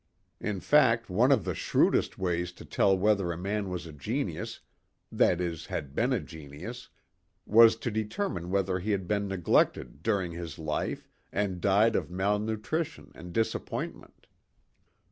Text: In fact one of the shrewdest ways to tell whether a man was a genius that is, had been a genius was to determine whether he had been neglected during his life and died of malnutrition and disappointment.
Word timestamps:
In 0.39 0.61
fact 0.61 1.11
one 1.11 1.31
of 1.31 1.43
the 1.45 1.53
shrewdest 1.53 2.17
ways 2.17 2.51
to 2.53 2.65
tell 2.65 2.97
whether 2.97 3.31
a 3.31 3.37
man 3.37 3.69
was 3.69 3.85
a 3.85 3.93
genius 3.93 4.61
that 5.11 5.39
is, 5.39 5.67
had 5.67 5.93
been 5.93 6.11
a 6.11 6.19
genius 6.19 6.89
was 7.45 7.75
to 7.75 7.91
determine 7.91 8.49
whether 8.49 8.79
he 8.79 8.93
had 8.93 9.07
been 9.07 9.27
neglected 9.27 10.01
during 10.01 10.31
his 10.31 10.57
life 10.57 11.07
and 11.31 11.61
died 11.61 11.95
of 11.95 12.09
malnutrition 12.09 13.11
and 13.13 13.31
disappointment. 13.31 14.25